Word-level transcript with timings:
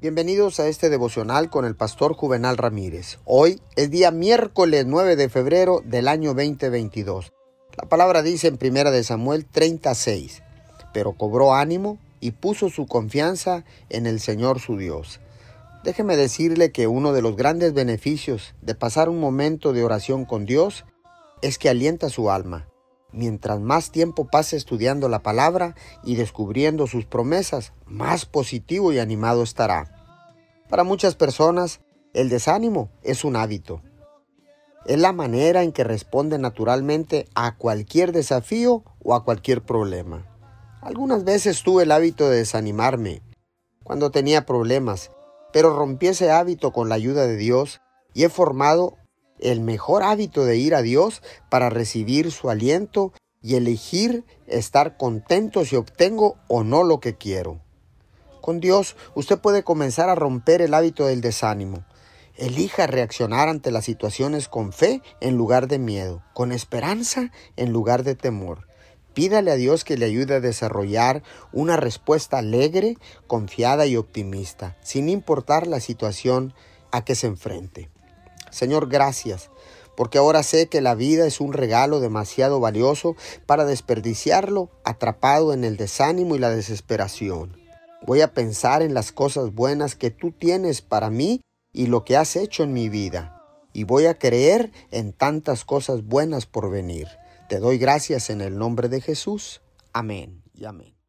Bienvenidos 0.00 0.60
a 0.60 0.66
este 0.66 0.88
devocional 0.88 1.50
con 1.50 1.66
el 1.66 1.76
pastor 1.76 2.14
Juvenal 2.14 2.56
Ramírez. 2.56 3.18
Hoy 3.26 3.60
es 3.76 3.90
día 3.90 4.10
miércoles 4.10 4.86
9 4.86 5.14
de 5.14 5.28
febrero 5.28 5.82
del 5.84 6.08
año 6.08 6.32
2022. 6.32 7.34
La 7.76 7.86
palabra 7.86 8.22
dice 8.22 8.48
en 8.48 8.56
primera 8.56 8.90
de 8.90 9.04
Samuel 9.04 9.44
36, 9.44 10.42
pero 10.94 11.12
cobró 11.12 11.52
ánimo 11.52 11.98
y 12.18 12.30
puso 12.30 12.70
su 12.70 12.86
confianza 12.86 13.66
en 13.90 14.06
el 14.06 14.20
Señor 14.20 14.58
su 14.58 14.78
Dios. 14.78 15.20
Déjeme 15.84 16.16
decirle 16.16 16.72
que 16.72 16.86
uno 16.86 17.12
de 17.12 17.20
los 17.20 17.36
grandes 17.36 17.74
beneficios 17.74 18.54
de 18.62 18.74
pasar 18.74 19.10
un 19.10 19.20
momento 19.20 19.74
de 19.74 19.84
oración 19.84 20.24
con 20.24 20.46
Dios 20.46 20.86
es 21.42 21.58
que 21.58 21.68
alienta 21.68 22.08
su 22.08 22.30
alma. 22.30 22.69
Mientras 23.12 23.60
más 23.60 23.90
tiempo 23.90 24.28
pase 24.28 24.56
estudiando 24.56 25.08
la 25.08 25.22
palabra 25.22 25.74
y 26.04 26.14
descubriendo 26.14 26.86
sus 26.86 27.06
promesas, 27.06 27.72
más 27.86 28.24
positivo 28.24 28.92
y 28.92 28.98
animado 28.98 29.42
estará. 29.42 29.96
Para 30.68 30.84
muchas 30.84 31.16
personas, 31.16 31.80
el 32.14 32.28
desánimo 32.28 32.90
es 33.02 33.24
un 33.24 33.36
hábito. 33.36 33.82
Es 34.86 34.98
la 34.98 35.12
manera 35.12 35.62
en 35.62 35.72
que 35.72 35.84
responde 35.84 36.38
naturalmente 36.38 37.28
a 37.34 37.56
cualquier 37.56 38.12
desafío 38.12 38.84
o 39.02 39.14
a 39.14 39.24
cualquier 39.24 39.62
problema. 39.62 40.26
Algunas 40.80 41.24
veces 41.24 41.62
tuve 41.62 41.82
el 41.82 41.92
hábito 41.92 42.30
de 42.30 42.38
desanimarme 42.38 43.22
cuando 43.82 44.10
tenía 44.10 44.46
problemas, 44.46 45.10
pero 45.52 45.76
rompí 45.76 46.06
ese 46.06 46.30
hábito 46.30 46.72
con 46.72 46.88
la 46.88 46.94
ayuda 46.94 47.26
de 47.26 47.36
Dios 47.36 47.80
y 48.14 48.24
he 48.24 48.28
formado 48.28 48.96
el 49.40 49.60
mejor 49.60 50.02
hábito 50.02 50.44
de 50.44 50.56
ir 50.56 50.74
a 50.74 50.82
Dios 50.82 51.22
para 51.48 51.70
recibir 51.70 52.30
su 52.30 52.50
aliento 52.50 53.12
y 53.42 53.56
elegir 53.56 54.24
estar 54.46 54.96
contento 54.96 55.64
si 55.64 55.76
obtengo 55.76 56.36
o 56.48 56.62
no 56.62 56.82
lo 56.82 57.00
que 57.00 57.16
quiero. 57.16 57.60
Con 58.40 58.60
Dios 58.60 58.96
usted 59.14 59.38
puede 59.38 59.62
comenzar 59.62 60.08
a 60.08 60.14
romper 60.14 60.62
el 60.62 60.74
hábito 60.74 61.06
del 61.06 61.20
desánimo. 61.20 61.84
Elija 62.36 62.86
reaccionar 62.86 63.48
ante 63.48 63.70
las 63.70 63.84
situaciones 63.84 64.48
con 64.48 64.72
fe 64.72 65.02
en 65.20 65.36
lugar 65.36 65.68
de 65.68 65.78
miedo, 65.78 66.22
con 66.32 66.52
esperanza 66.52 67.30
en 67.56 67.72
lugar 67.72 68.02
de 68.02 68.14
temor. 68.14 68.66
Pídale 69.12 69.50
a 69.50 69.56
Dios 69.56 69.84
que 69.84 69.98
le 69.98 70.06
ayude 70.06 70.36
a 70.36 70.40
desarrollar 70.40 71.22
una 71.52 71.76
respuesta 71.76 72.38
alegre, 72.38 72.96
confiada 73.26 73.86
y 73.86 73.96
optimista, 73.96 74.76
sin 74.82 75.08
importar 75.08 75.66
la 75.66 75.80
situación 75.80 76.54
a 76.92 77.04
que 77.04 77.14
se 77.14 77.26
enfrente. 77.26 77.90
Señor, 78.50 78.88
gracias, 78.88 79.50
porque 79.96 80.18
ahora 80.18 80.42
sé 80.42 80.68
que 80.68 80.80
la 80.80 80.94
vida 80.94 81.26
es 81.26 81.40
un 81.40 81.52
regalo 81.52 82.00
demasiado 82.00 82.60
valioso 82.60 83.16
para 83.46 83.64
desperdiciarlo 83.64 84.70
atrapado 84.84 85.52
en 85.52 85.64
el 85.64 85.76
desánimo 85.76 86.36
y 86.36 86.38
la 86.38 86.50
desesperación. 86.50 87.56
Voy 88.06 88.22
a 88.22 88.32
pensar 88.32 88.82
en 88.82 88.94
las 88.94 89.12
cosas 89.12 89.54
buenas 89.54 89.94
que 89.94 90.10
tú 90.10 90.32
tienes 90.32 90.80
para 90.80 91.10
mí 91.10 91.42
y 91.72 91.86
lo 91.86 92.04
que 92.04 92.16
has 92.16 92.36
hecho 92.36 92.62
en 92.62 92.72
mi 92.72 92.88
vida. 92.88 93.36
Y 93.72 93.84
voy 93.84 94.06
a 94.06 94.18
creer 94.18 94.72
en 94.90 95.12
tantas 95.12 95.64
cosas 95.64 96.04
buenas 96.04 96.46
por 96.46 96.70
venir. 96.70 97.06
Te 97.48 97.58
doy 97.58 97.78
gracias 97.78 98.30
en 98.30 98.40
el 98.40 98.56
nombre 98.56 98.88
de 98.88 99.00
Jesús. 99.00 99.60
Amén 99.92 100.42
y 100.54 100.64
amén. 100.64 100.99